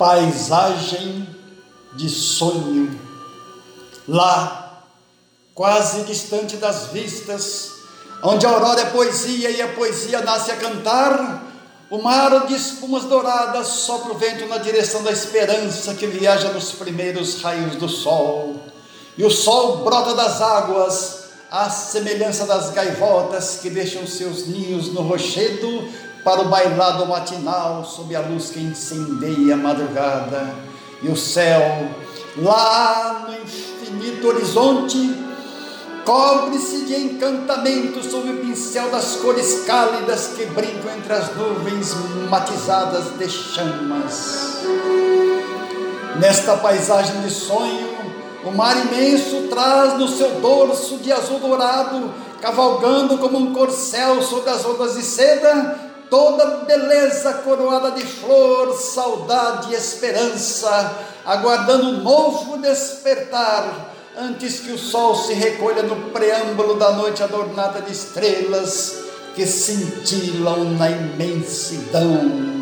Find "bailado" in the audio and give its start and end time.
26.48-27.06